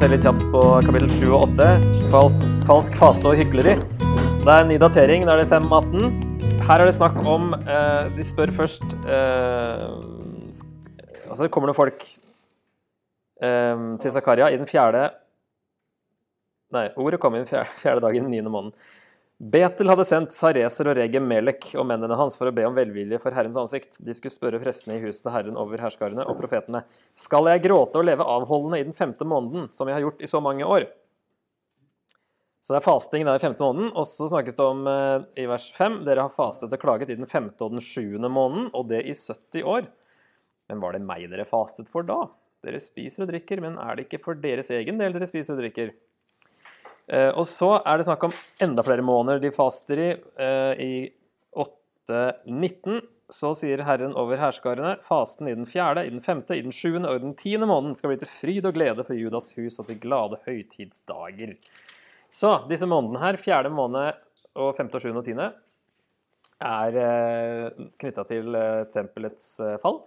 [0.00, 1.64] Se litt kjapt på kapittel 7 og 8.
[2.08, 3.74] Falsk, falsk faste og hykleri.
[4.00, 5.26] Det er en ny datering.
[5.28, 6.62] Da er det 5.18.
[6.64, 9.84] Her er det snakk om eh, De spør først eh,
[11.26, 12.00] Altså, det kommer noen folk
[13.44, 15.10] eh, til Zakaria i den fjerde
[16.72, 18.72] Nei, ordet kom i den fjerde, fjerde dagen niende måneden.
[19.40, 23.16] Betel hadde sendt Sareser og Regem Melek og mennene hans for å be om velvilje
[23.22, 23.96] for Herrens ansikt.
[24.04, 26.82] De skulle spørre prestene i huset til Herren over herskarene og profetene.
[27.16, 30.28] Skal jeg gråte og leve avholdende i den femte måneden, som jeg har gjort i
[30.28, 30.84] så mange år?
[32.60, 33.88] Så det er fasting i femte måneden.
[33.96, 37.16] Og så snakkes det om eh, i vers 5 dere har fastet og klaget i
[37.16, 39.88] den femte og den sjuende måneden, og det i 70 år.
[40.68, 42.26] Men var det meg dere fastet for da?
[42.60, 45.64] Dere spiser og drikker, men er det ikke for deres egen del dere spiser og
[45.64, 45.96] drikker?
[47.10, 50.10] Eh, og så er det snakk om enda flere måneder de faster i.
[50.14, 50.92] Eh, I
[51.58, 56.74] 8.19 så sier Herren over herskarene fasten i den fjerde, i den femte, i den
[56.74, 59.78] sjuende og i den tiende måneden skal bli til fryd og glede for Judas hus
[59.82, 61.56] og til glade høytidsdager.
[62.30, 64.18] Så disse månedene her, fjerde måned
[64.58, 65.50] og femte og sjuende og tiende,
[66.60, 68.54] er eh, knytta til
[68.94, 70.02] tempelets fall,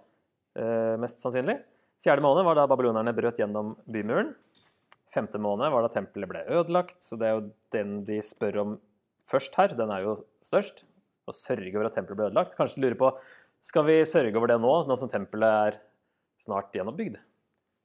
[1.02, 1.56] mest sannsynlig.
[2.04, 4.30] Fjerde måned var da babylonerne brøt gjennom bymuren.
[5.14, 8.74] Femte måned var da tempelet ble ødelagt, så det er jo den de spør om
[9.30, 9.74] først her.
[9.78, 10.84] Den er jo størst.
[11.24, 12.56] Å sørge over at tempelet ble ødelagt.
[12.58, 13.12] Kanskje de lurer på
[13.64, 15.78] skal vi sørge over det nå, nå som tempelet er
[16.42, 17.16] snart gjenoppbygd?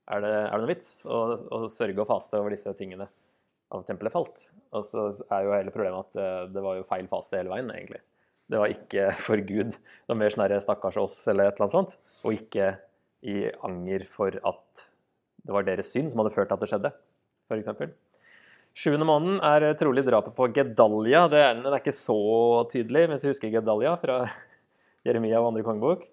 [0.09, 1.19] Er det, er det noe vits å,
[1.55, 3.07] å sørge og faste over disse tingene
[3.71, 4.49] av tempelet falt?
[4.75, 7.71] Og så er jo hele problemet at eh, det var jo feil faste hele veien,
[7.71, 8.01] egentlig.
[8.49, 9.77] Det var ikke for Gud.
[9.77, 12.73] Det var mer sånn herre stakkars oss eller et eller annet sånt, og ikke
[13.29, 14.89] i anger for at
[15.45, 16.91] det var deres synd som hadde ført til at det skjedde
[17.49, 17.71] f.eks.
[18.79, 21.25] Sjuende måneden er trolig drapet på Gedalia.
[21.31, 22.19] Det er, den er ikke så
[22.71, 24.21] tydelig, hvis du husker Gedalia fra
[25.07, 26.05] Jeremia og andre kongebok.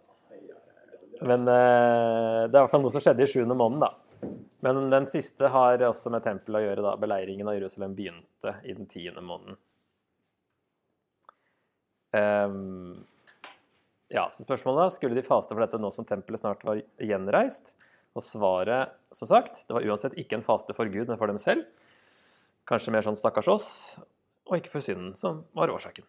[1.22, 3.92] Men eh, det er i hvert fall noe som skjedde i sjuende måneden, da.
[4.64, 6.96] Men den siste har også med tempelet å gjøre, da.
[7.00, 9.60] Beleiringen av Jerusalem begynte i den tiende måneden.
[12.16, 12.94] Um,
[14.08, 17.74] ja, så spørsmålet da, skulle de faste for dette nå som tempelet snart var gjenreist?
[18.16, 21.40] Og svaret, som sagt, det var uansett ikke en faste for Gud, men for dem
[21.40, 21.66] selv.
[22.66, 23.70] Kanskje mer sånn stakkars oss,
[24.48, 26.06] og ikke for synden, som var årsaken.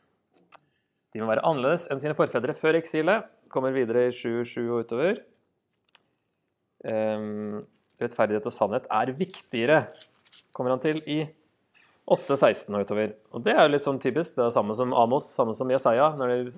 [1.13, 3.27] De må være annerledes enn sine forfedre før eksilet.
[3.51, 5.19] Kommer videre i 7.7 og utover.
[6.87, 7.59] Um,
[7.99, 9.79] rettferdighet og sannhet er viktigere,
[10.53, 11.23] kommer han til i
[12.07, 13.15] 8.16 og utover.
[13.35, 14.37] Og det er jo litt sånn typisk.
[14.37, 16.13] Det er samme som Amos, samme som Jesaja.
[16.15, 16.53] Når de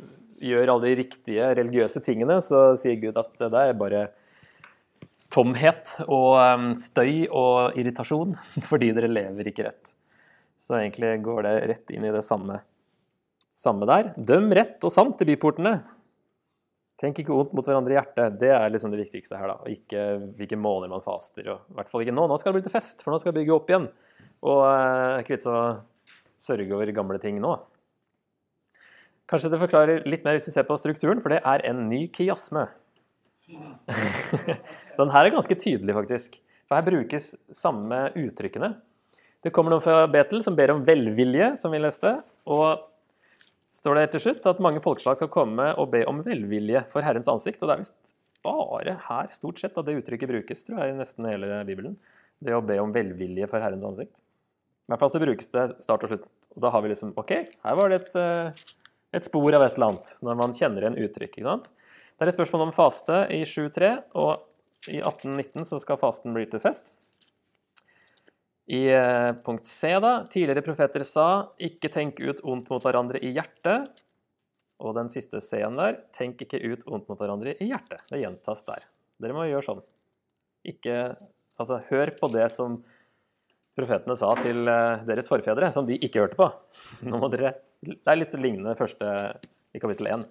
[0.51, 4.03] gjør alle de riktige religiøse tingene, så sier Gud at det er bare
[5.33, 8.33] tomhet og um, støy og irritasjon
[8.69, 9.93] fordi dere lever ikke rett.
[10.59, 12.59] Så egentlig går det rett inn i det samme,
[13.55, 14.11] samme der.
[14.17, 15.77] Døm rett og sant i byportene.
[16.99, 18.35] Tenk ikke vondt mot hverandre i hjertet.
[18.41, 19.53] Det er liksom det viktigste her.
[19.53, 21.47] da, og Ikke hvilke måneder man faster.
[21.47, 22.25] og I hvert fall ikke nå.
[22.27, 23.87] Nå skal det bli til fest, for nå skal vi bygge opp igjen.
[24.43, 25.61] Og eh, ikke vits å
[26.39, 27.53] sørge over gamle ting nå.
[29.31, 32.07] Kanskje det forklarer litt mer hvis vi ser på strukturen, for det er en ny
[32.11, 32.67] kiasme.
[34.99, 36.37] Den her er ganske tydelig, faktisk.
[36.67, 38.73] For her brukes samme uttrykkene.
[39.39, 42.11] Det kommer noen fra Betel som ber om velvilje, som vi leste.
[42.51, 42.83] Og
[43.71, 47.29] står det til slutt at mange folkeslag skal komme og be om velvilje for Herrens
[47.31, 47.61] ansikt.
[47.63, 50.99] Og det er visst bare her stort sett at det uttrykket brukes, tror jeg, i
[50.99, 51.95] nesten hele Bibelen.
[52.39, 54.19] Det å be om velvilje for Herrens ansikt.
[54.19, 56.29] I hvert fall så brukes det start og slutt.
[56.55, 57.33] Og da har vi liksom OK,
[57.63, 58.61] her var det et, eh,
[59.19, 61.37] et spor av et eller annet, når man kjenner igjen uttrykk.
[61.37, 61.69] ikke sant?
[62.17, 64.48] Det er et spørsmål om faste i 7.3, og
[64.87, 66.93] i 18.19 så skal fasten bli til fest.
[68.69, 73.33] I eh, punkt C, da, tidligere profeter sa 'ikke tenk ut ondt mot hverandre i
[73.33, 73.89] hjertet'.
[74.79, 78.05] Og den siste C-en der 'tenk ikke ut ondt mot hverandre i hjertet'.
[78.07, 78.85] Det gjentas der.
[79.19, 79.83] Dere må gjøre sånn.
[80.63, 81.17] Ikke
[81.59, 82.77] Altså, hør på det som
[83.75, 86.47] profetene sa til eh, deres forfedre, som de ikke hørte på.
[87.03, 89.09] Nå må dere, Det er litt lignende første
[89.75, 90.23] i kapittel 1.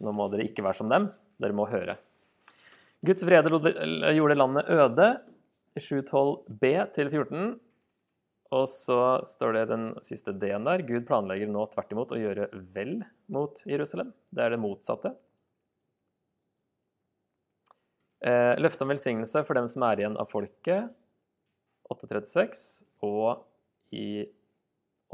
[0.00, 1.10] Nå må dere ikke være som dem,
[1.40, 1.98] dere må høre.
[3.06, 3.48] Guds vrede
[4.12, 5.08] gjorde landet øde,
[5.78, 7.58] 712b til 14.
[8.50, 9.00] Og så
[9.30, 10.82] står det den siste D-en der.
[10.82, 12.96] Gud planlegger nå tvert imot å gjøre vel
[13.30, 14.10] mot Jerusalem.
[14.34, 15.14] Det er det motsatte.
[18.26, 20.90] Eh, løfte om velsignelse for dem som er igjen av folket,
[21.94, 22.66] 836,
[23.06, 23.46] og
[23.96, 24.26] i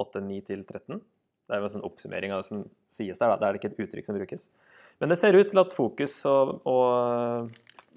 [0.00, 0.98] 8.9-13.
[1.46, 3.30] Det er jo en sånn oppsummering av det som sies der.
[3.30, 3.36] Da.
[3.38, 4.48] Det er ikke et uttrykk som brukes.
[4.98, 7.52] Men det ser ut til at fokus og, og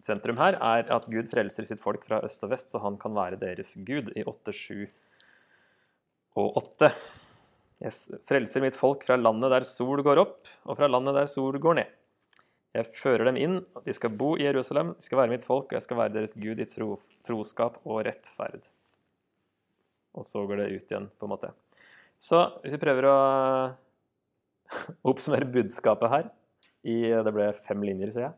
[0.06, 3.16] sentrum her er at Gud frelser sitt folk fra øst og vest, så han kan
[3.16, 4.88] være deres Gud i 8, 7
[6.40, 6.92] og 8.
[7.80, 11.56] Jeg frelser mitt folk fra landet der sol går opp, og fra landet der sol
[11.62, 11.96] går ned.
[12.76, 15.72] Jeg fører dem inn, og de skal bo i Jerusalem, de skal være mitt folk,
[15.72, 16.92] og jeg skal være deres Gud i tro,
[17.26, 18.68] troskap og rettferd.
[20.14, 21.54] og så går det ut igjen, på en måte.
[22.20, 23.18] Så hvis vi prøver å
[25.10, 26.30] oppsummere budskapet her
[26.84, 28.34] i Det ble fem linjer, ser jeg.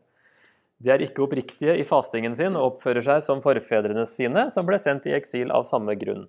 [0.82, 4.80] De er ikke oppriktige i fastingen sin og oppfører seg som forfedrene sine, som ble
[4.82, 6.24] sendt i eksil av samme grunn.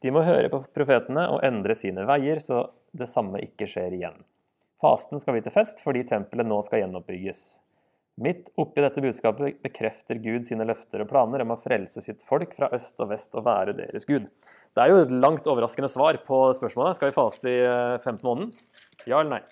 [0.00, 4.20] De må høre på profetene og endre sine veier, så det samme ikke skjer igjen.
[4.80, 7.42] Fasten skal vi til fest fordi tempelet nå skal gjenoppbygges.
[8.20, 12.52] Midt oppi dette budskapet bekrefter Gud sine løfter og planer om å frelse sitt folk
[12.56, 14.28] fra øst og vest og være deres Gud.
[14.76, 16.98] Det er jo et langt overraskende svar på spørsmålet.
[16.98, 18.52] Skal vi faste i 15 eh, måneden?
[19.08, 19.42] Ja eller nei?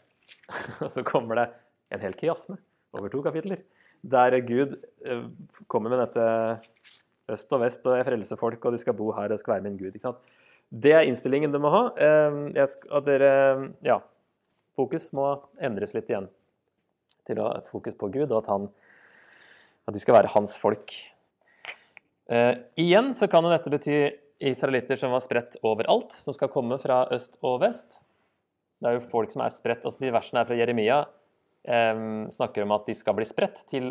[0.95, 1.49] Så kommer det
[1.91, 2.59] en hel kiasme
[2.97, 3.65] over to kapitler
[4.11, 5.25] der Gud eh,
[5.67, 6.27] kommer med dette
[7.29, 9.67] øst og vest, og jeg frelser folk, og de skal bo her og skal være
[9.69, 9.93] min Gud.
[9.93, 10.37] ikke sant?
[10.69, 11.83] Det er innstillingen du må ha.
[12.69, 13.33] Skal, at dere
[13.85, 14.01] Ja.
[14.79, 15.25] Fokus må
[15.59, 16.29] endres litt igjen
[17.27, 18.69] til å ha fokus på Gud, og at, han,
[19.89, 20.95] at de skal være hans folk.
[22.29, 23.99] Eh, igjen så kan dette bety
[24.51, 28.03] israelitter som var spredt overalt, som skal komme fra øst og vest.
[28.79, 31.01] Det er jo folk som er spredt altså De versene er fra Jeremia
[31.69, 33.91] snakker om at de skal bli spredt til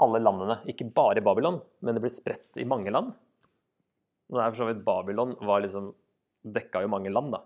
[0.00, 0.60] alle landene.
[0.70, 3.12] Ikke bare Babylon, men det blir spredt i mange land.
[4.30, 5.90] Nå er for så vidt Babylon var liksom,
[6.46, 7.42] dekka jo mange land, da.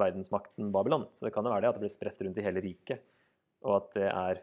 [0.00, 1.08] Verdensmakten Babylon.
[1.12, 3.02] Så det kan jo være det at det blir spredt rundt i hele riket.
[3.66, 4.42] Og at det er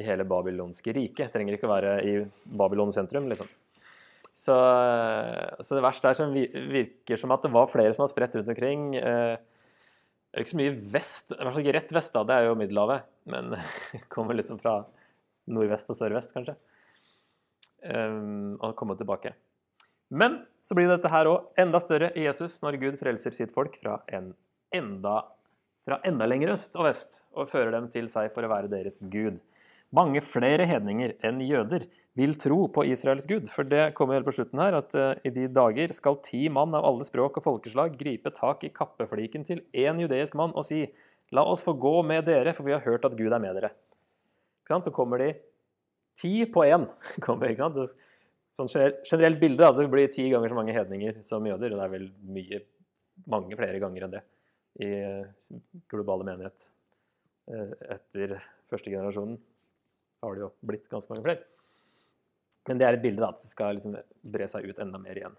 [0.00, 1.32] i hele babylonske riket.
[1.34, 2.14] Trenger ikke å være i
[2.56, 3.50] Babylon sentrum, liksom.
[4.32, 4.54] Så,
[5.60, 8.48] så det verste er som virker som at det var flere som var spredt rundt
[8.48, 8.94] omkring.
[8.96, 9.34] Eh,
[10.32, 12.46] det er ikke så mye vest, i hvert fall ikke rett vest, da, det er
[12.46, 13.04] jo Middelhavet.
[13.28, 13.52] Men
[14.14, 14.78] kommer liksom fra
[15.52, 16.54] nordvest og sørvest, kanskje.
[17.84, 19.34] Um, og kommer tilbake.
[20.08, 23.76] Men så blir dette her òg enda større i Jesus når Gud frelser sitt folk
[23.76, 24.30] fra, en
[24.72, 25.18] enda,
[25.84, 29.02] fra enda lenger øst og vest og fører dem til seg for å være deres
[29.12, 29.36] Gud.
[29.92, 31.84] Mange flere hedninger enn jøder
[32.18, 33.48] vil tro på Israels Gud.
[33.52, 36.74] For det kommer helt på slutten her, at uh, i de dager skal ti mann
[36.76, 40.84] av alle språk og folkeslag gripe tak i kappefliken til én judeisk mann og si,
[41.32, 43.72] la oss få gå med dere, for vi har hørt at Gud er med dere.
[44.68, 45.32] Så kommer de
[46.18, 46.86] ti på én.
[48.52, 51.72] Sånn generelt bilde, da, det blir ti ganger så mange hedninger som jøder.
[51.72, 52.58] Og det er vel mye,
[53.32, 54.20] mange flere ganger enn det
[54.80, 55.56] i eh,
[55.88, 56.66] globale menighet.
[57.48, 58.36] Eh, etter
[58.70, 59.38] første generasjonen
[60.22, 61.48] har det jo blitt ganske mange flere.
[62.68, 63.96] Men det er et bilde, da, at det skal liksom
[64.32, 65.34] bre seg ut enda mer igjen.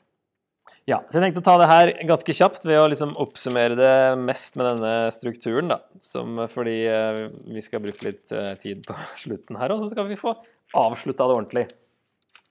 [0.88, 3.96] Ja, så Jeg tenkte å ta det her ganske kjapt ved å liksom oppsummere det
[4.20, 5.72] mest med denne strukturen.
[5.72, 7.22] da, som, Fordi eh,
[7.56, 10.36] vi skal bruke litt eh, tid på slutten her, og så skal vi få
[10.80, 11.66] avslutta det ordentlig.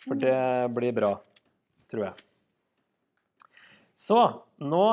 [0.03, 0.39] For det
[0.75, 1.13] blir bra,
[1.93, 2.27] tror jeg.
[3.97, 4.19] Så
[4.65, 4.85] nå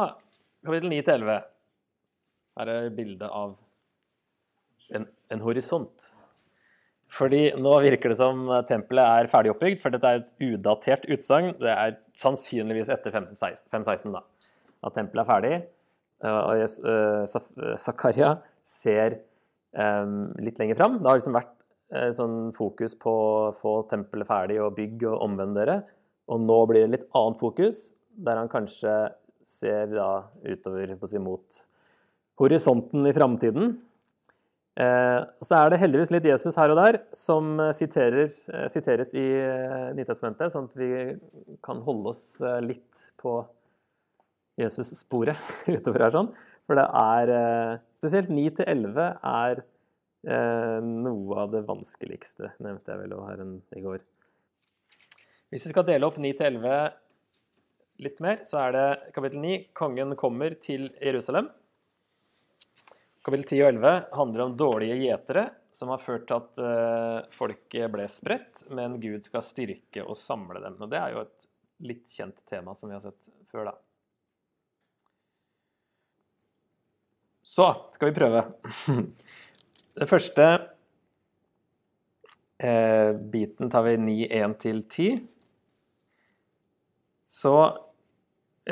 [0.65, 1.39] kapittel 9 til 11.
[2.59, 3.55] Her er bildet av
[4.95, 6.11] en, en horisont.
[7.09, 11.55] Fordi nå virker det som tempelet er ferdig oppbygd, for dette er et udatert utsagn.
[11.57, 14.21] Det er sannsynligvis etter 516 da,
[14.85, 15.55] at tempelet er ferdig.
[16.21, 18.35] Eh, og eh, Zakaria
[18.65, 19.21] ser
[20.41, 20.95] litt lenger fram.
[20.97, 21.51] Det har liksom vært
[22.17, 25.75] sånn fokus på å få tempelet ferdig og bygge og omvende dere.
[26.29, 27.81] Og nå blir det litt annet fokus,
[28.17, 28.95] der han kanskje
[29.45, 30.09] ser da
[30.43, 31.61] utover på si, mot
[32.39, 33.77] horisonten i framtiden.
[34.79, 39.11] Eh, så er det heldigvis litt Jesus her og der som eh, siterer, eh, siteres
[39.17, 39.25] i
[39.97, 40.91] Nytestamentet, sånn at vi
[41.65, 42.23] kan holde oss
[42.63, 43.41] litt på
[44.59, 45.39] Jesus-sporet
[45.75, 46.13] utover her.
[46.15, 46.31] sånn.
[46.69, 49.63] For det er Spesielt 9-11 er
[50.83, 53.41] noe av det vanskeligste, nevnte jeg vel her
[53.75, 54.03] i går.
[55.49, 56.91] Hvis vi skal dele opp 9-11
[58.05, 59.55] litt mer, så er det kapittel 9.
[59.75, 61.49] Kongen kommer til Jerusalem.
[63.25, 67.91] Kapittel 10 og 11 handler om dårlige gjetere, som har ført til at uh, folket
[67.91, 70.79] ble spredt, men Gud skal styrke og samle dem.
[70.79, 71.47] Og Det er jo et
[71.89, 73.75] litt kjent tema som vi har sett før, da.
[77.49, 78.43] Så skal vi prøve.
[79.99, 80.45] Den første
[82.61, 85.07] eh, biten tar vi 9.1 til 10.
[87.29, 87.55] Så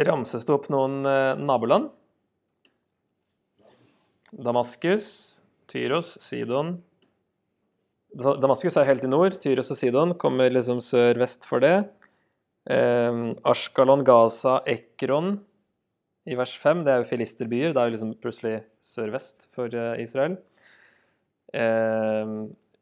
[0.08, 1.90] ramses det opp noen eh, naboland.
[4.34, 5.08] Damaskus,
[5.72, 6.78] Tyros, Sidon
[8.18, 9.36] Damaskus er helt i nord.
[9.44, 11.76] Tyros og Sidon kommer liksom sør-vest for det.
[12.72, 15.36] Eh, Ashkalon, Gaza, Ekron
[16.28, 16.86] i vers 5.
[16.86, 17.74] Det er jo filisterbyer.
[17.76, 20.38] Det er jo liksom plutselig sør-vest for uh, Israel.
[21.54, 22.34] Eh,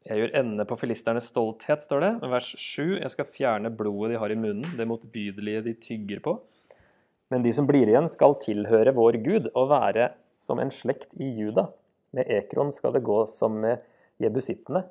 [0.06, 2.12] jeg gjør ende på filisternes stolthet, står det.
[2.32, 2.96] Vers 7.
[3.02, 6.38] Jeg skal fjerne blodet de har i munnen, det motbydelige de tygger på.
[7.34, 11.30] Men de som blir igjen, skal tilhøre vår Gud og være som en slekt i
[11.36, 11.68] Juda.
[12.16, 13.82] Med Ekron skal det gå som med
[14.22, 14.84] jebusittene.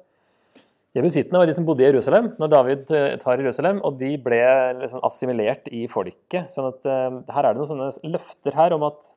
[0.95, 4.39] Jebusittene var de som bodde i Jerusalem når David eh, tar Jerusalem, og de ble
[4.79, 6.47] liksom assimilert i folket.
[6.51, 9.09] sånn at uh, her er det noen sånne løfter her om at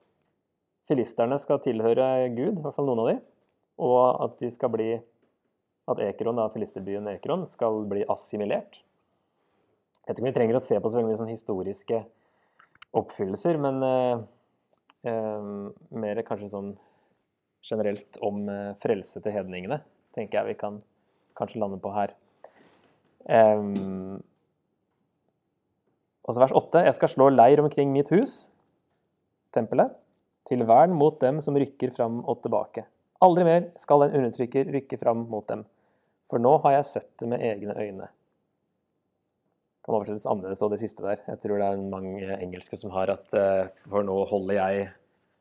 [0.90, 3.16] filisterne skal tilhøre Gud, i hvert fall noen av de,
[3.84, 4.88] og at de skal bli
[5.88, 8.80] at Ekron, da, filisterbyen Ekron skal bli assimilert.
[10.02, 12.02] Jeg vet ikke om vi trenger å se på så veldig mye sånn historiske
[12.98, 14.26] oppfyllelser, men uh,
[15.04, 16.72] mer kanskje sånn
[17.64, 18.40] generelt om
[18.82, 19.78] frelse til hedningene,
[20.14, 20.80] tenker jeg vi kan
[21.38, 22.14] kanskje lande på her.
[23.28, 24.18] Um,
[26.28, 26.84] også vers 8.
[26.86, 28.50] Jeg skal slå leir omkring mitt hus,
[29.54, 29.94] tempelet,
[30.48, 32.84] til vern mot dem som rykker fram og tilbake.
[33.24, 35.64] Aldri mer skal en undertrykker rykke fram mot dem,
[36.28, 38.08] for nå har jeg sett det med egne øyne.
[39.88, 41.22] Kan oversettes annerledes og det siste der.
[41.24, 44.82] Jeg tror det er mange engelske som har at uh, for nå holder jeg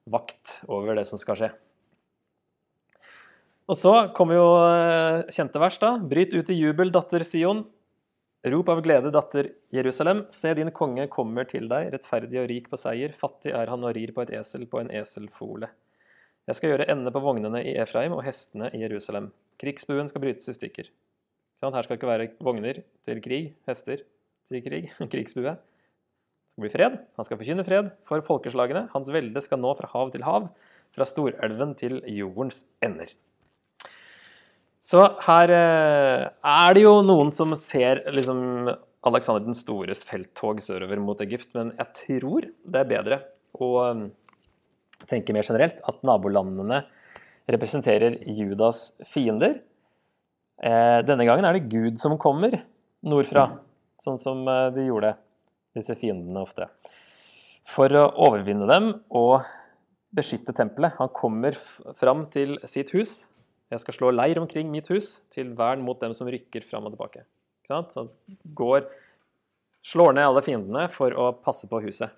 [0.08, 1.50] vakt over det som skal skje.
[3.68, 5.90] Og så kommer jo eh, kjente vers, da.
[6.00, 7.66] Bryt ut i jubel, datter Sion.
[8.48, 10.24] Rop av glede, datter Jerusalem.
[10.32, 13.12] Se, din konge kommer til deg, rettferdig og rik på seier.
[13.12, 15.74] Fattig er han og rir på et esel, på en eselfole.
[16.48, 19.34] Jeg skal gjøre ende på vognene i Efraim og hestene i Jerusalem.
[19.60, 20.88] Krigsbuen skal brytes i stykker.
[21.60, 24.08] Her skal ikke være vogner til krig, hester
[24.48, 25.54] til krig, krigsbue.
[25.58, 26.98] Det skal bli fred.
[27.20, 28.88] Han skal forkynne fred for folkeslagene.
[28.94, 30.50] Hans velde skal nå fra hav til hav,
[30.96, 33.12] fra storelven til jordens ender.
[34.88, 38.70] Så her eh, er det jo noen som ser liksom,
[39.08, 43.20] Alexander den stores felttog sørover mot Egypt, men jeg tror det er bedre
[43.58, 44.06] å um,
[45.10, 46.86] tenke mer generelt at nabolandene
[47.52, 49.60] representerer Judas fiender.
[50.58, 52.56] Eh, denne gangen er det Gud som kommer
[53.08, 53.50] nordfra,
[54.04, 55.16] sånn som eh, de gjorde,
[55.78, 56.70] disse fiendene ofte.
[57.68, 59.42] For å overvinne dem og
[60.18, 60.96] beskytte tempelet.
[61.02, 61.58] Han kommer
[62.00, 63.26] fram til sitt hus,
[63.68, 66.96] jeg skal slå leir omkring mitt hus, til vern mot dem som rykker fram og
[66.96, 67.26] tilbake.
[67.60, 67.92] Ikke sant?
[67.92, 68.06] Så
[68.56, 68.86] går,
[69.86, 72.16] slår ned alle fiendene for å passe på huset.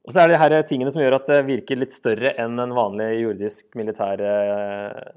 [0.00, 2.58] Og så er det de her tingene som gjør at det virker litt større enn
[2.58, 5.10] en vanlig jordisk militær eh,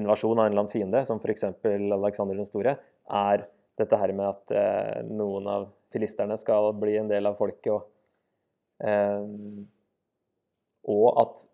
[0.00, 1.44] invasjon av en eller annen fiende, som f.eks.
[1.66, 2.76] Alexander den store,
[3.10, 3.44] er
[3.80, 7.88] dette her med at eh, noen av filisterne skal bli en del av folket, og,
[8.86, 9.24] eh,
[10.90, 11.44] og at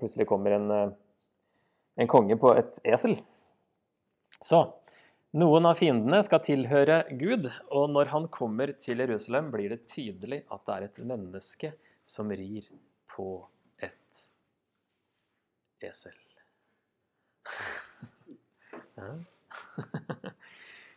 [0.00, 0.68] plutselig kommer en
[1.94, 3.16] en konge på et esel.
[4.42, 4.62] Så
[5.38, 10.42] noen av fiendene skal tilhøre Gud, og når han kommer til Jerusalem, blir det tydelig
[10.52, 11.72] at det er et menneske
[12.04, 12.68] som rir
[13.14, 13.30] på
[13.82, 14.26] et
[15.88, 16.16] esel.
[18.92, 19.08] Ja.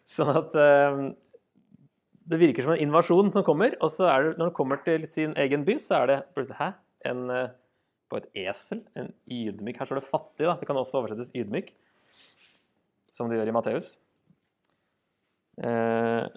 [0.10, 1.04] sånn at eh,
[2.26, 5.06] det virker som en invasjon som kommer, og så er det, når det kommer til
[5.10, 6.72] sin egen by, så er det Hæ?
[7.06, 7.54] En eh,
[8.10, 8.82] på et esel.
[8.98, 9.78] En ydmyk.
[9.80, 10.46] Her står det 'fattig'.
[10.46, 10.56] da.
[10.60, 11.74] Det kan også oversettes 'ydmyk',
[13.10, 13.98] som det gjør i Matteus.
[15.58, 16.28] Eh,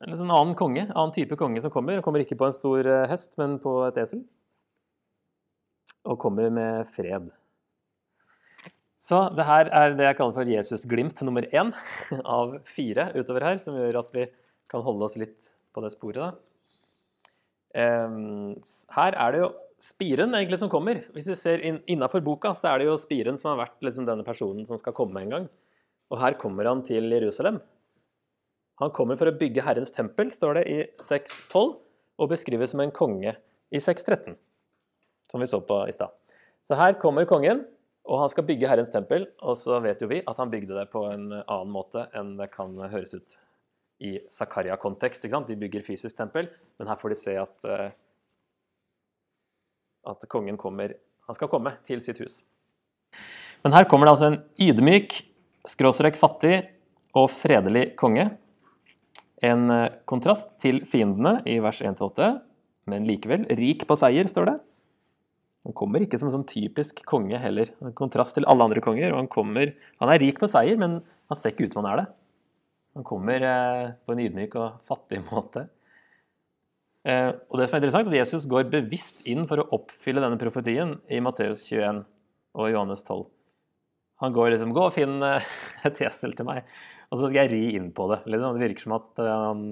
[0.00, 2.00] en sånn annen konge, annen type konge som kommer.
[2.02, 4.24] Kommer ikke på en stor eh, hest, men på et esel.
[6.04, 7.30] Og kommer med fred.
[9.00, 11.72] Så det her er det jeg kaller for Jesus-glimt nummer én
[12.20, 14.26] av fire utover her, som gjør at vi
[14.70, 16.20] kan holde oss litt på det sporet.
[16.20, 16.30] da.
[18.96, 21.00] Her er det jo spiren egentlig som kommer.
[21.14, 24.04] Hvis vi ser inn, innafor boka, så er det jo spiren som har vært liksom
[24.08, 25.48] denne personen som skal komme en gang.
[26.12, 27.60] Og her kommer han til Jerusalem.
[28.80, 31.74] Han kommer for å bygge Herrens tempel, står det i 6.12,
[32.20, 33.32] og beskrives som en konge
[33.70, 34.36] i 6.13,
[35.30, 36.12] som vi så på i stad.
[36.64, 37.62] Så her kommer kongen,
[38.10, 40.88] og han skal bygge Herrens tempel, og så vet jo vi at han bygde det
[40.90, 43.36] på en annen måte enn det kan høres ut
[44.02, 45.28] i Zakaria-kontekst.
[45.46, 46.48] De bygger fysisk tempel,
[46.80, 47.90] men her får de se at uh,
[50.08, 50.94] at kongen kommer,
[51.26, 52.42] han skal komme til sitt hus.
[53.64, 55.16] Men her kommer det altså en ydmyk,
[55.68, 56.62] skråstrek fattig
[57.16, 58.30] og fredelig konge.
[59.44, 62.32] En eh, kontrast til fiendene i vers 1-8,
[62.90, 64.56] men likevel rik på seier, står det.
[65.66, 67.68] Han kommer ikke som en sånn typisk konge heller.
[67.84, 69.12] En kontrast til alle andre konger.
[69.12, 71.90] og Han, kommer, han er rik på seier, men han ser ikke ut som han
[71.92, 72.06] er det.
[72.98, 75.66] Han kommer eh, på en ydmyk og fattig måte.
[77.08, 80.24] Eh, og det som er interessant, er at Jesus går bevisst inn for å oppfylle
[80.24, 82.02] denne profetien i Matteus 21
[82.56, 83.28] og Johannes 12.
[84.20, 85.44] Han går liksom 'Gå og finn eh,
[85.88, 86.64] et esel til meg',
[87.08, 88.20] og så skal jeg ri inn på det.
[88.26, 88.56] Liksom.
[88.56, 89.62] Det virker som at eh, han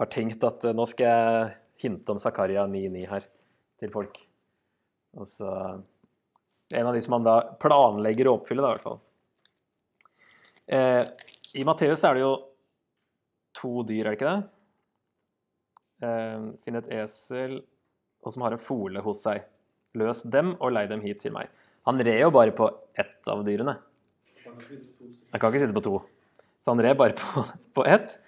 [0.00, 3.26] har tenkt at nå skal jeg hinte om Zakaria 9,9 her
[3.80, 4.18] til folk.
[5.18, 5.50] Og så
[6.70, 9.00] En av de som han da planlegger å oppfylle, da, i hvert fall.
[10.70, 11.02] Eh,
[11.58, 12.34] I Matteus er det jo
[13.58, 14.44] to dyr, er det ikke det?
[16.04, 17.58] eh, finn et esel
[18.20, 19.44] og som har en fole hos seg.
[19.98, 21.50] Løs dem og lei dem hit til meg.
[21.88, 22.68] Han red jo bare på
[23.00, 23.78] ett av dyrene.
[24.44, 25.96] Han kan ikke sitte på to.
[26.60, 27.44] Så han red bare på,
[27.80, 28.18] på ett.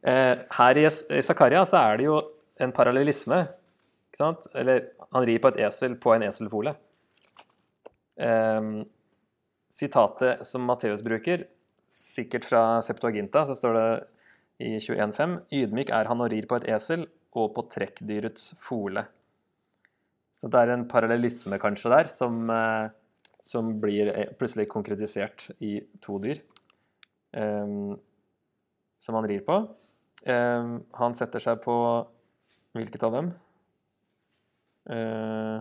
[0.00, 0.86] Eh, her i
[1.26, 2.20] Zakaria så er det jo
[2.62, 3.42] en parallellisme.
[4.10, 4.48] Ikke sant?
[4.58, 6.74] Eller han rir på et esel på en eselfole.
[8.20, 8.70] Eh,
[9.70, 11.46] sitatet som Matteus bruker,
[11.90, 13.86] sikkert fra Septuaginta, så står det
[14.66, 17.06] i 21.5.: Ydmyk er han og rir på et esel
[17.38, 19.06] og på trekkdyrets fole.
[20.34, 22.90] Så det er en parallellisme kanskje der, som, eh,
[23.42, 26.42] som blir eh, plutselig konkretisert i to dyr.
[27.30, 27.94] Um,
[28.98, 29.56] som han rir på.
[30.26, 31.74] Um, han setter seg på
[32.74, 33.30] hvilket av dem?
[34.90, 35.60] Uh,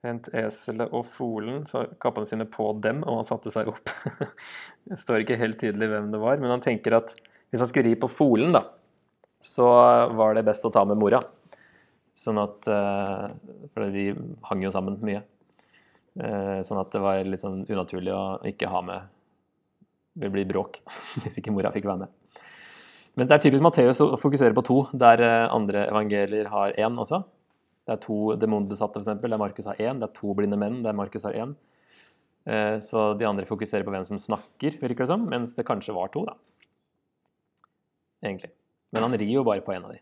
[0.00, 3.90] Hent eselet og folen, så kappene sine på dem, og han satte seg opp.
[4.88, 7.12] det står ikke helt tydelig hvem det var, men han tenker at
[7.50, 8.62] hvis han skulle ri på folen, da,
[9.44, 9.66] så
[10.16, 11.20] var det best å ta med mora.
[12.16, 13.28] Sånn at uh,
[13.70, 14.08] For de
[14.48, 15.20] hang jo sammen mye.
[16.16, 19.12] Uh, sånn at det var litt sånn unaturlig å ikke ha med
[20.10, 20.80] Det ville bli bråk
[21.22, 22.19] hvis ikke mora fikk være med.
[23.18, 27.00] Men det er typisk Matteus å fokusere på to, der uh, andre evangelier har én
[27.02, 27.22] også.
[27.86, 29.98] Det er to demonbesatte, f.eks., der Markus har én.
[29.98, 31.56] Det er to blinde menn, der Markus har én.
[32.80, 36.08] Så de andre fokuserer på hvem som snakker, virker det som, mens det kanskje var
[36.14, 36.38] to, da.
[38.24, 38.52] Egentlig.
[38.94, 40.00] Men han rir jo bare på en av de.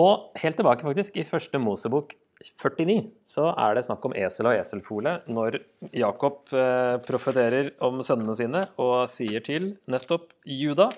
[0.00, 4.56] Og helt tilbake faktisk i første Mosebok 49 så er det snakk om esel og
[4.56, 5.60] eselfole når
[5.94, 10.88] Jakob eh, profeterer om sønnene sine og sier til nettopp Juda,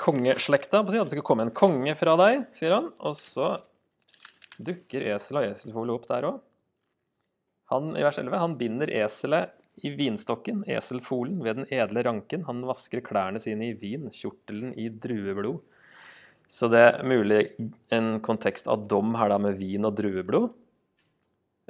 [0.00, 2.90] kongeslekta, på å si at det skal komme en konge fra deg, sier han.
[3.04, 3.54] Og så
[4.56, 6.42] dukker esel og eselfole opp der òg.
[7.72, 12.46] Han i vers 11, han binder eselet i vinstokken, eselfolen, ved den edle ranken.
[12.46, 15.58] Han vasker klærne sine i vin, kjortelen i drueblod.
[16.48, 17.40] Så det er mulig
[17.92, 20.54] en kontekst av dom her da med vin og drueblod.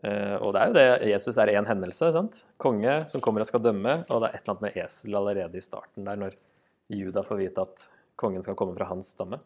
[0.04, 2.12] Eh, og det er jo det Jesus er én hendelse.
[2.12, 2.42] sant?
[2.60, 5.56] Konge som kommer og skal dømme, og det er et eller annet med esel allerede
[5.56, 6.36] i starten der, når
[6.92, 7.86] Juda får vite at
[8.16, 9.38] kongen skal komme fra hans stamme.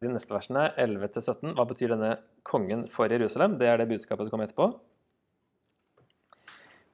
[0.00, 2.14] De neste versene, 11-17, hva betyr denne
[2.46, 3.58] kongen for Jerusalem?
[3.60, 4.70] Det er det budskapet som kommer etterpå.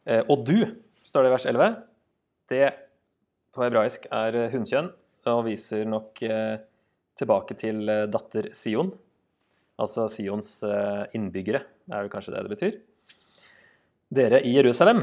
[0.07, 0.59] Eh, og du,
[1.07, 1.77] står det i vers 11.
[2.51, 2.65] Det
[3.55, 4.91] på hebraisk er hunnkjønn
[5.31, 6.59] og viser nok eh,
[7.19, 8.93] tilbake til eh, datter Sion.
[9.83, 10.51] Altså Sions
[11.13, 11.61] innbyggere,
[11.93, 12.77] er vel kanskje det det betyr.
[14.17, 15.03] Dere i Jerusalem,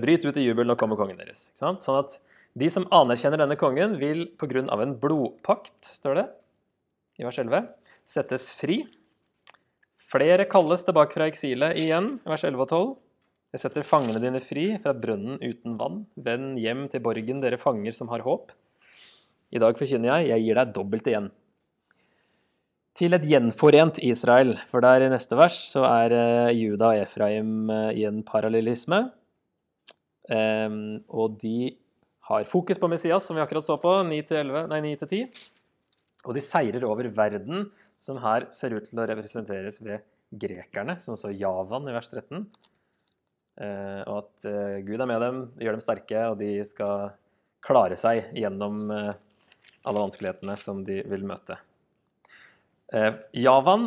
[0.00, 1.50] bryt ut i jubel, nå kommer kongen deres.
[1.58, 2.14] Sånn at
[2.58, 4.64] de som anerkjenner denne kongen, vil pga.
[4.82, 6.26] en blodpakt, står det
[7.20, 7.68] i vers 11,
[8.08, 8.80] settes fri.
[10.10, 12.88] Flere kalles tilbake fra eksilet igjen, vers 11 og 12.
[13.50, 16.04] Jeg setter fangene dine fri fra brønnen uten vann.
[16.16, 18.54] Vend hjem til borgen, dere fanger som har håp.
[19.50, 21.30] I dag forkynner jeg, jeg gir deg dobbelt igjen.
[22.96, 27.70] Til et gjenforent Israel, for der i neste vers så er uh, Juda og Efraim
[27.70, 29.04] uh, i en parallellisme.
[30.30, 31.72] Um, og de
[32.30, 35.24] har fokus på Messias, som vi akkurat så på, 9-10.
[36.28, 37.66] Og de seirer over verden,
[37.98, 42.44] som her ser ut til å representeres ved grekerne, som så Javan i vers 13.
[43.60, 47.10] Eh, og at eh, Gud er med dem, gjør dem sterke, og de skal
[47.66, 49.10] klare seg gjennom eh,
[49.82, 51.58] alle vanskelighetene som de vil møte.
[53.38, 53.84] Javan,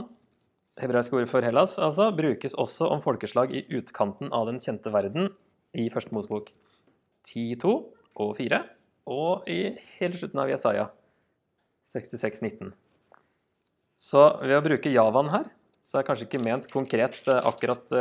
[0.80, 5.28] hebraiske ord for Hellas, altså, brukes også om folkeslag i utkanten av den kjente verden
[5.76, 6.54] i Første Mosebok
[7.28, 7.74] 10.2
[8.20, 8.60] og 4,
[9.14, 10.88] og i hele slutten av Jesaja
[11.88, 12.72] 66.19.
[14.00, 15.50] Så ved å bruke Javan her,
[15.84, 17.92] så er kanskje ikke ment konkret akkurat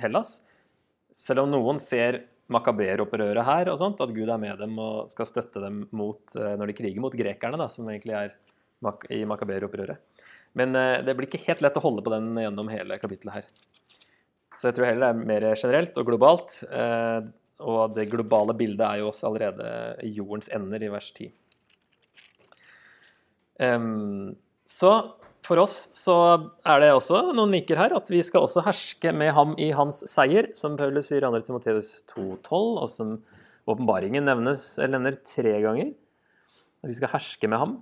[0.00, 0.36] Hellas,
[1.16, 5.28] selv om noen ser makaber-opprøret her, og sånt, at Gud er med dem og skal
[5.28, 8.34] støtte dem mot, eh, når de kriger mot grekerne, da, som egentlig er
[9.14, 10.26] i makaber-opprøret.
[10.58, 13.50] Men eh, det blir ikke helt lett å holde på den gjennom hele kapittelet her.
[14.50, 16.56] Så jeg tror heller det er mer generelt og globalt.
[17.60, 21.30] Og det globale bildet er jo også allerede jordens ender i vers 10.
[24.70, 24.92] Så
[25.44, 26.14] for oss så
[26.68, 30.02] er det også noen linker her, at vi skal også herske med ham i hans
[30.08, 31.40] seier, som Paulus sier i 2.
[31.48, 33.14] Timoteus 2,12, og som
[33.70, 35.92] åpenbaringen nevner tre ganger.
[36.86, 37.78] Vi skal herske med ham.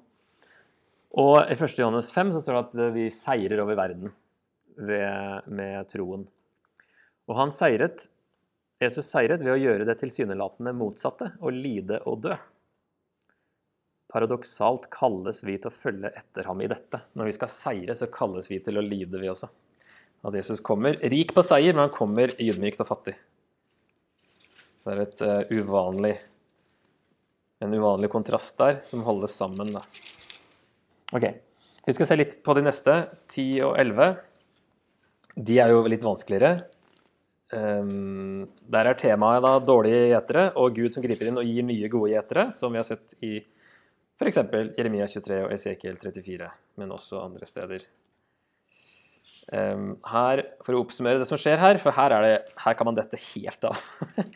[1.18, 1.78] Og i 1.
[1.80, 4.10] Johannes 5 så står det at vi seirer over verden
[4.76, 6.26] ved, med troen.
[7.28, 8.06] Og han seiret,
[8.78, 12.36] Jesus seiret ved å gjøre det tilsynelatende motsatte, å lide og dø.
[14.08, 17.02] Paradoksalt kalles vi til å følge etter ham i dette.
[17.18, 19.50] Når vi skal seire, så kalles vi til å lide, vi også.
[20.24, 23.18] At Jesus kommer rik på seier, men han kommer ydmykt og fattig.
[24.84, 26.14] Det er et uh, uvanlig,
[27.60, 29.74] en uvanlig kontrast der, som holdes sammen.
[29.74, 29.84] Da.
[31.12, 31.28] Ok,
[31.84, 32.94] Vi skal se litt på de neste,
[33.26, 34.16] 10 og 11.
[35.36, 36.62] De er jo litt vanskeligere.
[37.48, 41.88] Um, der er temaet da dårlige gjetere og Gud som griper inn og gir nye,
[41.88, 43.38] gode gjetere, som vi har sett i
[44.18, 44.42] f.eks.
[44.76, 47.86] Jeremia 23 og Esekiel 34, men også andre steder.
[49.48, 52.98] Um, her, For å oppsummere det som skjer her, for her, det, her kan man
[52.98, 53.80] dette helt av.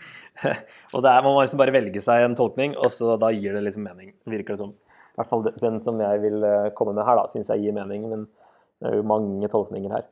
[0.95, 3.53] og det er, Man må liksom bare velge seg en tolkning, og så da gir
[3.53, 4.15] det liksom mening.
[4.25, 4.73] virker det som.
[5.13, 7.77] I hvert fall den som jeg vil eh, komme med her, da, syns jeg gir
[7.77, 8.09] mening.
[8.09, 8.25] Men
[8.81, 10.09] det er jo mange tolkninger her.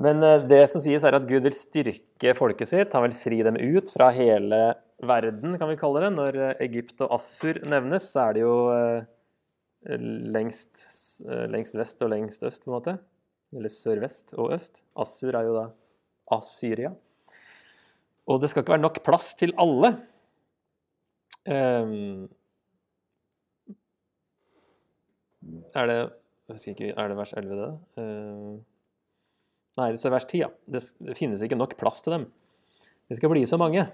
[0.00, 2.94] Men eh, det som sies, er at Gud vil styrke folket sitt.
[2.96, 4.62] Han vil fri dem ut fra hele
[5.02, 6.12] verden, kan vi kalle det.
[6.16, 10.00] Når eh, Egypt og Assur nevnes, så er det jo eh,
[10.32, 10.86] lengst,
[11.52, 12.98] lengst vest og lengst øst, på en måte.
[13.52, 14.84] Eller sørvest og øst.
[14.96, 15.66] Assur er jo da
[16.32, 16.94] Assyria.
[18.30, 19.96] Og det skal ikke være nok plass til alle.
[21.42, 22.28] Um,
[25.74, 25.98] er det
[26.70, 27.72] ikke, Er det vers 11, det?
[27.98, 28.60] Uh,
[29.80, 30.50] Nei, det står vers 10, ja.
[30.68, 30.82] Det,
[31.16, 32.26] finnes ikke nok plass til dem.
[33.08, 33.86] Det skal bli så mange.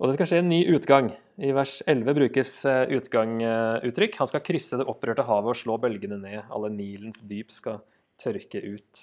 [0.00, 1.10] Og det skal skje en ny utgang.
[1.42, 2.52] I vers 11 brukes
[2.96, 4.20] utganguttrykk.
[4.22, 6.44] Han skal krysse det opprørte havet og slå bølgene ned.
[6.48, 7.82] Alle Nilens dyp skal
[8.20, 9.02] tørke ut.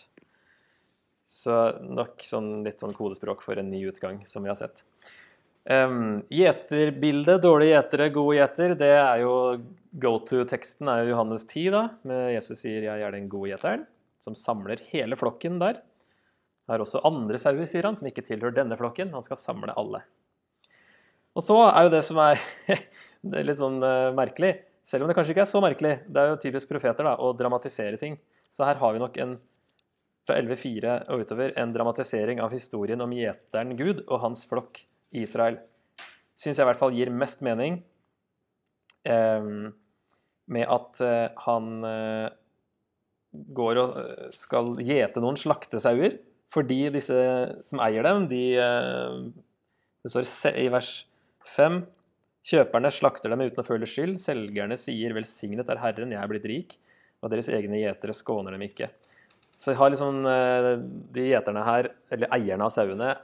[1.28, 4.86] Så nok sånn, litt sånn kodespråk for en ny utgang, som vi har sett.
[5.68, 9.34] Um, gjeterbildet, dårlige gjetere, gode gjeter, det er jo
[10.00, 13.84] go to-teksten er jo Johannes 10, da, med Jesus sier 'jeg er den gode gjeteren',
[14.24, 15.82] som samler hele flokken der.
[16.68, 19.14] Det er også andre sauer, sier han, som ikke tilhører denne flokken.
[19.16, 20.02] Han skal samle alle.
[21.38, 22.42] Og så er jo det som er,
[22.76, 26.30] er litt sånn uh, merkelig, selv om det kanskje ikke er så merkelig, det er
[26.32, 28.16] jo typisk profeter da, å dramatisere ting.
[28.56, 29.34] Så her har vi nok en,
[30.28, 34.80] fra 11.4 og utover en dramatisering av historien om gjeteren Gud og hans flokk
[35.16, 35.60] Israel.
[36.40, 37.82] Syns jeg i hvert fall gir mest mening
[39.08, 39.52] eh,
[40.56, 42.30] med at eh, han eh,
[43.60, 44.00] går og
[44.36, 46.16] skal gjete noen slaktesauer
[46.54, 47.18] fordi disse
[47.66, 49.20] som eier dem, de eh,
[50.06, 50.92] Det står i vers
[51.58, 51.82] 5
[52.48, 54.22] Kjøperne slakter dem uten å føle skyld.
[54.24, 56.78] Selgerne sier 'velsignet er Herren, jeg er blitt rik',
[57.20, 58.88] og deres egne gjetere skåner dem ikke.
[59.60, 60.22] Så har liksom,
[61.12, 63.18] de gjeterne her, eller eierne av sauene,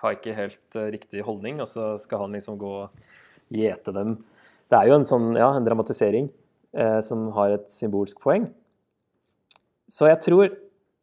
[0.00, 3.06] har ikke helt eh, riktig holdning, og så skal han liksom gå og
[3.54, 4.16] gjete dem.
[4.70, 6.28] Det er jo en sånn, ja, en dramatisering
[6.76, 8.48] eh, som har et symbolsk poeng.
[9.90, 10.54] Så jeg tror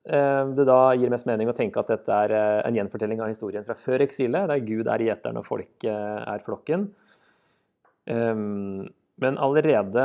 [0.03, 3.63] det da gir mest mening å tenke at dette er eh, en gjenfortelling av historien
[3.63, 6.89] fra før eksilet, der Gud er gjeteren og folk er flokken.
[8.03, 10.03] Men allerede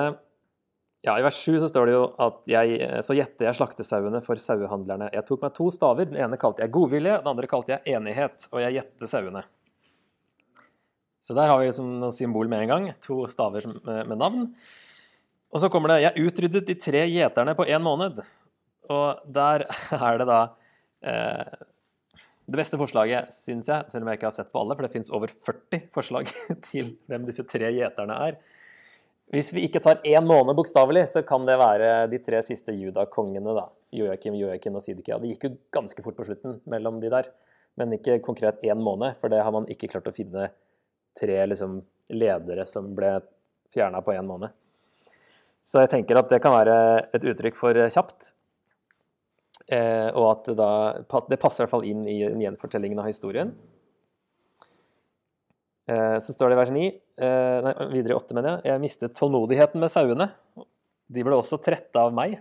[1.02, 4.38] ja, I vers 7 så står det jo at jeg, så gjette jeg slaktesauene for
[4.42, 5.10] sauehandlerne.
[5.14, 6.08] Jeg tok meg to staver.
[6.10, 8.48] Den ene kalte jeg godvilje, den andre kalte jeg enighet.
[8.50, 9.44] Og jeg gjette sauene.
[11.22, 12.90] Så der har vi liksom noe symbol med en gang.
[13.04, 14.50] To staver med navn.
[15.52, 18.20] Og så kommer det Jeg utryddet de tre gjeterne på én måned.
[18.92, 19.66] Og der
[20.10, 20.42] er det da
[21.04, 21.58] eh,
[22.48, 24.94] det beste forslaget, syns jeg, selv om jeg ikke har sett på alle, for det
[24.94, 26.30] fins over 40 forslag
[26.70, 28.38] til hvem disse tre gjeterne er.
[29.28, 33.52] Hvis vi ikke tar én måned bokstavelig, så kan det være de tre siste judakongene.
[33.52, 33.66] da.
[33.92, 35.18] Joakim, Joakim og Sidikia.
[35.20, 37.28] Det gikk jo ganske fort på slutten mellom de der.
[37.76, 40.48] Men ikke konkret én måned, for det har man ikke klart å finne
[41.18, 43.18] tre liksom, ledere som ble
[43.74, 44.56] fjerna på én måned.
[45.60, 46.78] Så jeg tenker at det kan være
[47.12, 48.32] et uttrykk for kjapt.
[49.68, 53.52] Eh, og at det, da, det passer i hvert fall inn i gjenfortellingen av historien.
[55.88, 56.86] Eh, så står det i vers 9,
[57.20, 60.30] eh, nei, videre i 8, mener jeg, jeg mistet tålmodigheten med sauene.
[61.08, 62.38] De ble også trette av meg.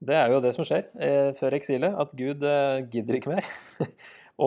[0.00, 3.48] Det er jo det som skjer eh, før eksilet, at Gud eh, gidder ikke mer.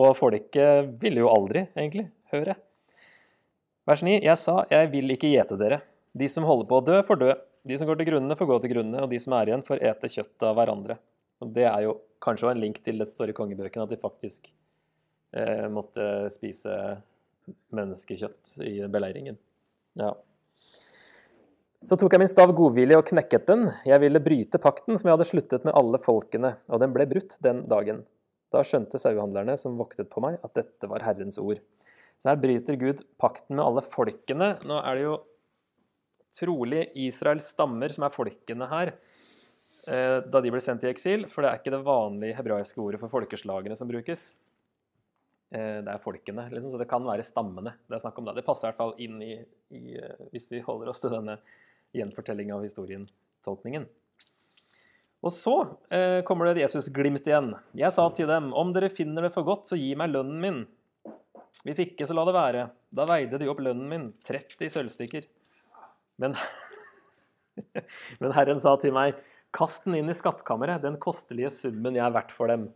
[0.00, 2.56] og folket ville jo aldri, egentlig, høre.
[3.84, 5.82] Vers 9, jeg sa, jeg vil ikke gjete dere.
[6.16, 7.34] De som holder på å dø, får dø.
[7.68, 9.84] De som går til grunnene, får gå til grunnene, og de som er igjen, får
[9.92, 10.96] ete kjøttet av hverandre.
[11.42, 13.92] Og det er jo kanskje også en link til det som står i kongebøkene, at
[13.92, 14.48] de faktisk
[15.36, 16.76] eh, måtte spise
[17.74, 19.36] menneskekjøtt i beleiringen.
[20.00, 20.14] Ja.
[21.84, 23.66] Så tok jeg min stav godvillig og knekket den.
[23.84, 27.36] Jeg ville bryte pakten som jeg hadde sluttet med alle folkene, og den ble brutt
[27.44, 28.04] den dagen.
[28.54, 31.60] Da skjønte sauehandlerne som voktet på meg, at dette var Herrens ord.
[32.16, 34.54] Så her bryter Gud pakten med alle folkene.
[34.64, 35.16] Nå er det jo
[36.34, 38.94] trolig Israels stammer som er folkene her.
[39.84, 43.00] Eh, da de ble sendt i eksil, for det er ikke det vanlige hebraiske ordet
[43.02, 44.32] for folkeslagene som brukes.
[45.54, 48.26] Eh, det er folkene, liksom, så det kan være stammene det er snakk om.
[48.26, 49.34] Det, det passer i hvert fall inn i,
[49.76, 51.36] i, eh, hvis vi holder oss til denne
[51.94, 53.84] gjenfortellinga av historien-tolkningen.
[55.24, 55.54] Og så
[55.94, 57.54] eh, kommer det et Jesus-glimt igjen.
[57.78, 60.58] Jeg sa til dem, om dere finner det for godt, så gi meg lønnen min.
[61.64, 62.66] Hvis ikke, så la det være.
[62.92, 65.28] Da veide de opp lønnen min, 30 sølvstykker.
[66.20, 66.34] Men,
[68.20, 69.16] men Herren sa til meg,
[69.54, 72.68] Kast den inn i skattkammeret, den kostelige summen jeg er verdt for dem.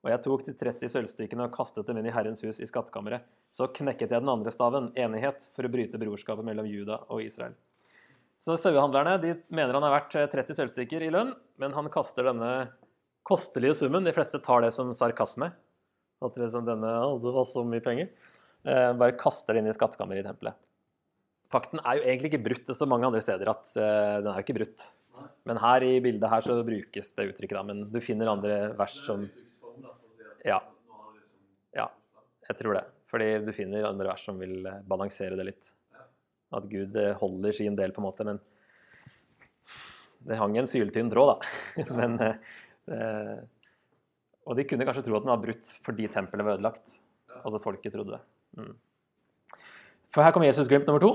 [0.00, 3.26] Og jeg tok de 30 sølvstykkene og kastet dem inn i Herrens hus i skattkammeret.
[3.52, 7.56] Så knekket jeg den andre staven, enighet, for å bryte brorskapet mellom Juda og Israel.
[8.40, 9.18] Så sauehandlerne
[9.52, 12.70] mener han er verdt 30 sølvstykker i lønn, men han kaster denne
[13.28, 14.06] kostelige summen.
[14.06, 15.50] De fleste tar det som sarkasme.
[16.24, 18.08] At liksom denne, å, det var så mye penger.
[18.64, 20.56] Eh, bare kaster det inn i skattkammeret i tempelet.
[21.52, 22.64] Pakten er jo egentlig ikke brutt.
[22.68, 24.86] Det står mange andre steder at eh, den er jo ikke brutt.
[25.48, 27.64] Men her i bildet her så brukes det uttrykket, da.
[27.66, 29.26] Men du finner andre vers som
[30.46, 30.60] Ja.
[31.76, 31.86] Ja,
[32.48, 32.84] jeg tror det.
[33.10, 35.70] Fordi du finner andre vers som vil eh, balansere det litt.
[36.54, 38.26] At Gud eh, holder sin del, på en måte.
[38.26, 38.40] Men
[40.26, 41.84] det hang en syltynn tråd, da.
[41.98, 43.40] men eh,
[44.46, 46.96] Og de kunne kanskje tro at den var brutt fordi tempelet var ødelagt.
[47.40, 48.22] Altså folket trodde det.
[48.58, 48.72] Mm.
[50.10, 51.12] For her kommer Jesus-glimt nummer to.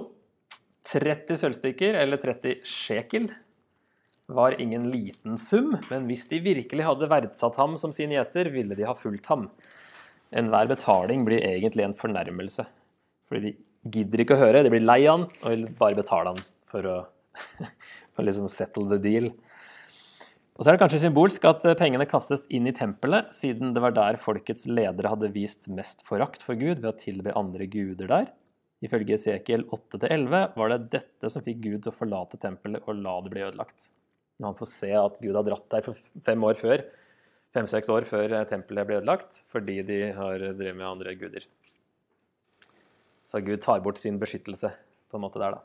[0.86, 3.32] 30 sølvstykker, eller 30 shekel,
[4.28, 8.78] var ingen liten sum, men hvis de virkelig hadde verdsatt ham som sin gjeter, ville
[8.78, 9.50] de ha fulgt ham.
[10.36, 12.66] Enhver betaling blir egentlig en fornærmelse,
[13.30, 13.56] fordi de
[14.00, 16.96] gidder ikke å høre, de blir lei han og vil bare betale han for å,
[18.16, 19.30] for liksom settle the deal.
[20.56, 23.94] Og så er det kanskje symbolsk at pengene kastes inn i tempelet, siden det var
[23.94, 28.32] der folkets ledere hadde vist mest forakt for Gud ved å tilbe andre guder der.
[28.86, 33.18] Ifølge Esekiel 8-11 var det dette som fikk Gud til å forlate tempelet og la
[33.24, 33.90] det bli ødelagt.
[34.40, 36.84] Når han får se at Gud har dratt der for fem år før,
[37.56, 41.46] fem-seks år før tempelet ble ødelagt, fordi de har drevet med andre guder.
[43.26, 44.74] Så Gud tar bort sin beskyttelse
[45.10, 45.64] på en måte der, da.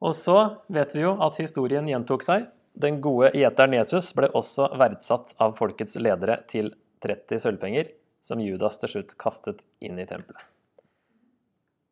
[0.00, 0.36] Og så
[0.72, 2.48] vet vi jo at historien gjentok seg.
[2.80, 6.72] Den gode gjeteren Jesus ble også verdsatt av folkets ledere til
[7.04, 7.90] 30 sølvpenger,
[8.24, 10.40] som Judas til slutt kastet inn i tempelet.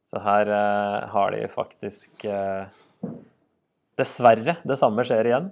[0.08, 2.78] Så her eh, har de faktisk eh,
[3.98, 5.48] Dessverre, det samme skjer igjen.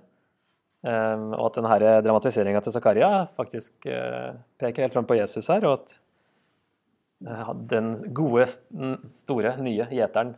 [0.86, 5.64] Um, og at denne dramatiseringa til Zakaria faktisk uh, peker helt fram på Jesus her,
[5.66, 5.94] og at
[7.26, 8.44] uh, den gode,
[9.08, 10.36] store, nye gjeteren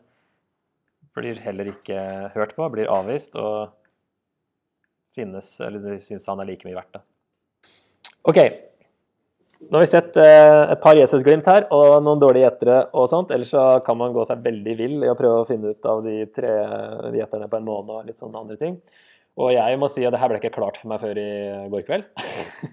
[1.18, 1.99] blir heller ikke
[2.37, 3.75] hørt på, blir avvist og
[5.12, 7.73] finnes Eller syns han er like mye verdt, det.
[8.31, 8.38] OK,
[9.59, 13.33] nå har vi sett eh, et par Jesusglimt her, og noen dårlige gjettere og sånt.
[13.35, 16.05] Ellers så kan man gå seg veldig vill i å prøve å finne ut av
[16.05, 16.53] de tre
[17.16, 18.79] gjetterne på en måned og litt sånne andre ting.
[19.38, 21.33] Og jeg må si at det her ble ikke klart for meg før i
[21.75, 22.07] går kveld,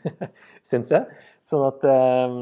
[0.69, 1.25] syns jeg.
[1.45, 2.37] Sånn at eh,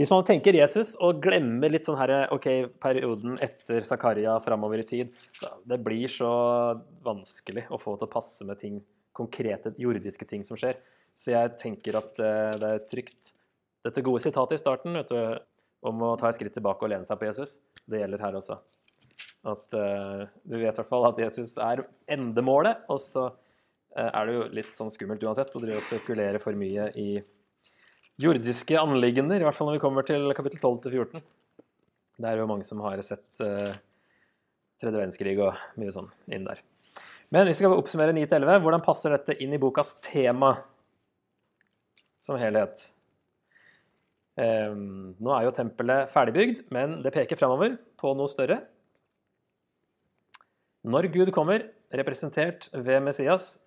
[0.00, 2.48] hvis man tenker Jesus og glemmer litt sånn her, ok,
[2.82, 5.12] perioden etter Zakaria framover i tid
[5.68, 6.30] Det blir så
[7.04, 8.80] vanskelig å få til å passe med ting,
[9.14, 10.78] konkrete jordiske ting som skjer.
[11.18, 13.32] Så jeg tenker at eh, det er trygt.
[13.82, 15.16] Dette gode sitatet i starten du,
[15.86, 17.56] om å ta et skritt tilbake og lene seg på Jesus,
[17.90, 18.58] det gjelder her også.
[19.42, 21.82] At uh, Du vet i hvert fall at Jesus er
[22.14, 26.38] endemålet, og så uh, er det jo litt sånn skummelt uansett å drive og spekulere
[26.42, 27.08] for mye i
[28.22, 31.24] jordiske anliggender, i hvert fall når vi kommer til kapittel 12 til 14.
[32.22, 33.72] Det er jo mange som har sett uh,
[34.78, 36.62] tredje verdenskrig og mye sånn inn der.
[37.32, 40.52] Men hvis vi skal oppsummere 9 til 11, hvordan passer dette inn i bokas tema?
[42.22, 42.84] Som helhet.
[44.38, 48.62] Um, nå er jo tempelet ferdigbygd, men det peker framover på noe større.
[50.82, 53.58] Når Gud kommer, representert ved Messias,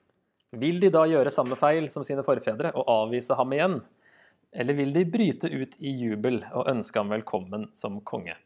[0.56, 3.78] vil de da gjøre samme feil som sine forfedre og avvise ham igjen?
[4.56, 8.38] Eller vil de bryte ut i jubel og ønske ham velkommen som konge?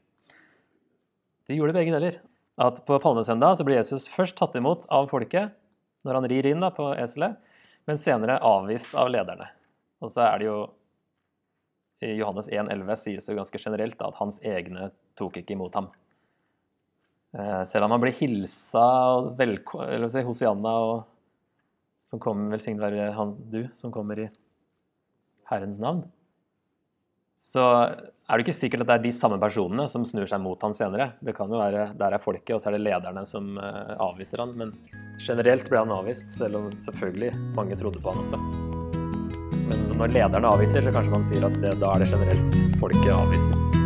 [1.47, 2.19] De gjorde begge deler.
[2.59, 5.55] At På palmesøndag så blir Jesus først tatt imot av folket
[6.03, 7.37] når han rir inn da på eselet,
[7.87, 9.47] men senere avvist av lederne.
[9.99, 10.57] Og så er det jo
[12.05, 15.75] I Johannes 1,11 sies det jo ganske generelt da, at hans egne tok ikke imot
[15.75, 15.89] ham.
[17.35, 18.85] Eh, selv om han blir hilsa
[19.43, 21.01] eller si, Hosianna og
[22.01, 24.29] som kommer velsignet være han du som kommer i
[25.51, 26.05] Herrens navn,
[27.39, 27.63] så
[28.29, 30.75] er det ikke sikkert at det er de samme personene som snur seg mot han
[30.75, 31.13] senere.
[31.23, 34.43] Det kan jo være der er folket, og så er det lederne som eh, avviser
[34.43, 34.57] han.
[34.59, 34.75] Men
[35.23, 38.68] generelt ble han avvist, selv om selvfølgelig mange trodde på han også.
[39.69, 43.13] Men når lederne avviser, så kanskje man sier at det, da er det generelt folket
[43.13, 43.78] avviser.